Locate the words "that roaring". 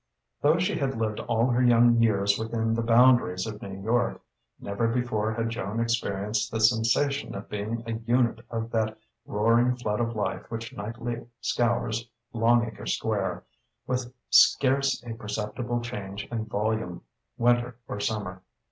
8.71-9.75